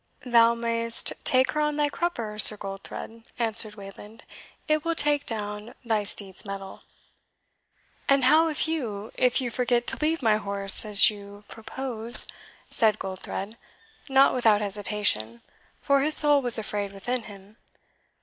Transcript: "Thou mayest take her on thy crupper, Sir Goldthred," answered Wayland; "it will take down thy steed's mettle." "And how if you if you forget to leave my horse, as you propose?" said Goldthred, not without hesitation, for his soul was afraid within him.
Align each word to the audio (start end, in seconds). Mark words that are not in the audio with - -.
"Thou 0.25 0.55
mayest 0.55 1.13
take 1.23 1.51
her 1.51 1.61
on 1.61 1.75
thy 1.75 1.87
crupper, 1.87 2.39
Sir 2.39 2.57
Goldthred," 2.57 3.21
answered 3.37 3.75
Wayland; 3.75 4.25
"it 4.67 4.83
will 4.83 4.95
take 4.95 5.27
down 5.27 5.75
thy 5.85 6.01
steed's 6.05 6.43
mettle." 6.43 6.81
"And 8.09 8.23
how 8.23 8.47
if 8.47 8.67
you 8.67 9.11
if 9.13 9.39
you 9.39 9.51
forget 9.51 9.85
to 9.85 9.97
leave 10.01 10.23
my 10.23 10.37
horse, 10.37 10.85
as 10.85 11.11
you 11.11 11.43
propose?" 11.49 12.25
said 12.71 12.97
Goldthred, 12.97 13.57
not 14.09 14.33
without 14.33 14.59
hesitation, 14.61 15.43
for 15.83 16.01
his 16.01 16.17
soul 16.17 16.41
was 16.41 16.57
afraid 16.57 16.93
within 16.93 17.25
him. 17.25 17.57